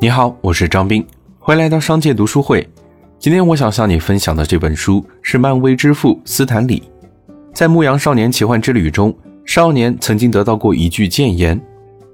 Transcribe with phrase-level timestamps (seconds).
[0.00, 1.04] 你好，我是张斌，
[1.40, 2.64] 欢迎来到商界读书会。
[3.18, 6.80] 今天我想向你分享的这本书是漫威之父斯坦李。
[7.52, 9.12] 在《牧羊少年奇幻之旅》中，
[9.44, 11.60] 少年曾经得到过一句谏言：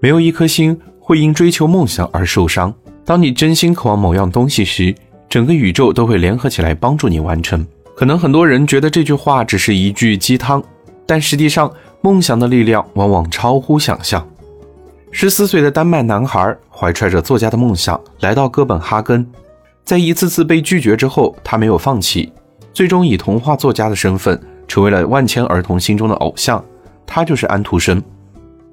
[0.00, 2.72] 没有一颗心会因追求梦想而受伤。
[3.04, 4.94] 当你真心渴望某样东西时，
[5.28, 7.66] 整个宇宙都会联合起来帮助你完成。
[7.94, 10.64] 可能很多人觉得这句话只是一句鸡汤，
[11.04, 14.26] 但实际上，梦想的力量往往超乎想象。
[15.16, 19.24] 十四岁的丹麦男孩怀揣着作家的梦想来到哥本哈根，
[19.84, 22.32] 在一次次被拒绝之后，他没有放弃，
[22.72, 26.62] 最终以童话作家的身份成为了万千儿童心中的偶像。
[27.06, 28.02] 他就是安徒生。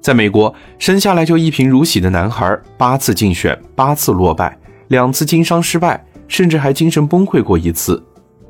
[0.00, 8.02] 在美国，生下来就一贫如洗的男孩，八次竞选，八次落败，两次经商失败，甚至还精神崩溃过一次，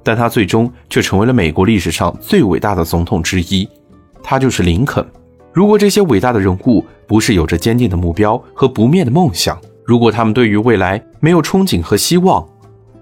[0.03, 3.69] 但他最终却成为了美国历史上最伟大的总统之一。
[4.23, 5.07] 他就是林肯。
[5.53, 12.47] 如果这些伟大的人物不是有着坚定的目标和不灭的梦想，如果他们对于未来没有憧憬和希望，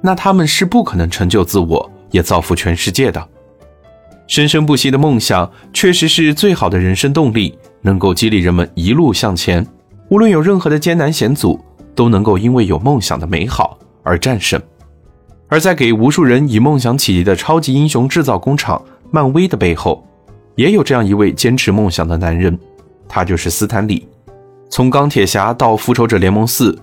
[0.00, 3.24] 那他们是不可能成就自我，也造福全世界的。
[4.26, 9.64] 生生不息的梦想确实是最好的人生动力，能够激励人们一路向前。
[10.08, 11.58] 无论有任何的艰难险阻，
[11.94, 14.60] 都能够因为有梦想的美好而战胜。
[15.48, 20.04] 而在给无数人以梦想启迪的超级英雄制造工厂漫威的背后。
[20.56, 22.58] 也有这样一位坚持梦想的男人，
[23.08, 24.06] 他就是斯坦李。
[24.68, 26.78] 从钢铁侠到复仇者联盟四，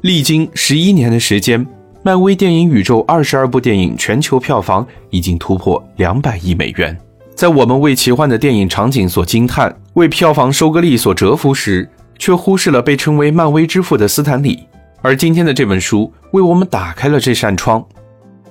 [0.00, 1.64] 历经十一年的时间，
[2.02, 6.96] 漫威电影宇宙二十二部电影全球票房已经突破两百亿美元。
[7.34, 11.88] 在我们为奇幻的电影场景所惊叹，为票房收割力所折服时，
[12.18, 14.58] 却忽视了被称为漫威之父的斯坦李。
[15.00, 17.84] 而今天的这本书为我们打开了这扇窗。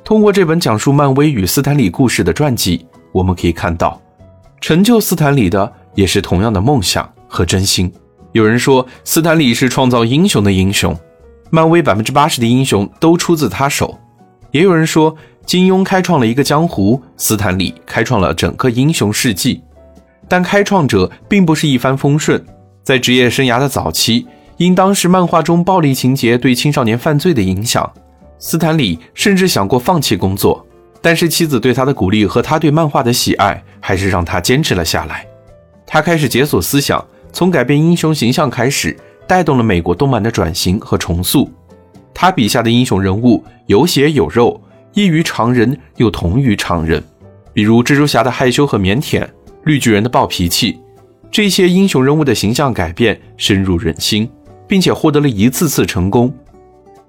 [0.05, 4.01] 通过这本讲述漫威与斯坦李故事的传记，我们可以看到。
[4.59, 7.91] 成就斯坦李的也是同样的梦想和真心。
[8.33, 10.95] 有人说，斯坦李是创造英雄的英雄，
[11.49, 13.97] 漫威百分之八十的英雄都出自他手。
[14.51, 15.15] 也有人说，
[15.45, 19.61] 金庸开创了一个江湖，斯坦李开创了整个英雄事迹。
[20.27, 22.43] 但开创者并不是一帆风顺，
[22.83, 24.27] 在职业生涯的早期，
[24.57, 27.89] 因当时漫画中暴力情节对青少年犯罪的影响，
[28.37, 30.66] 斯坦李甚至想过放弃工作。
[31.01, 35.25] 但是妻子对他的鼓励和他对漫画的喜爱，还是让他坚持了下来。
[35.85, 41.49] 他开始解锁思想，从改变英雄形象开始，带动了美国动漫的转型和重塑。
[42.13, 44.59] 他笔下的英雄人物有血有肉，
[44.93, 47.01] 异于常人又同于常人。
[47.53, 49.25] 比如蜘蛛侠的害羞和腼腆，
[49.63, 50.79] 绿巨人的暴脾气，
[51.31, 54.29] 这些英雄人物的形象改变深入人心，
[54.67, 56.33] 并且获得了一次次成功。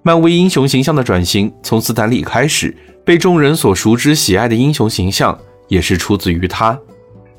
[0.02, 2.74] 漫威英雄形象的转型从斯坦李开始。
[3.04, 6.78] 被众人所熟知喜爱的英雄形象，也是出自于他。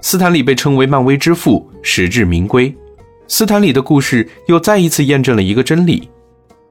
[0.01, 2.75] 斯坦李被称为漫威之父，实至名归。
[3.27, 6.09] 斯坦李的故事又再一次验证了一个真理：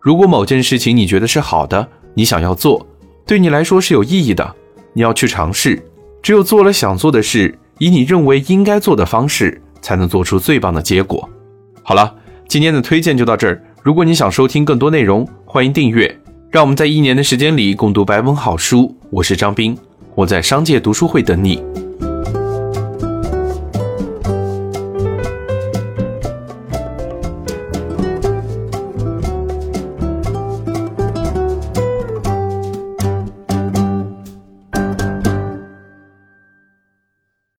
[0.01, 2.85] 如果某件事情你觉得是好的，你想要做，
[3.25, 4.53] 对你来说是有意义的，
[4.93, 5.81] 你要去尝试。
[6.21, 11.31] 只有做了想做的事，以你认为应该做的方式，才能做出最棒的结果。
[11.85, 12.13] 好了，
[12.49, 13.63] 今天的推荐就到这儿。
[13.85, 16.15] 如果你想收听更多内容，欢迎订阅。
[16.51, 18.95] 让我们在一年的时间里共读百本好书。
[19.09, 19.75] 我是张斌，
[20.15, 21.65] 我在商界读书会等你。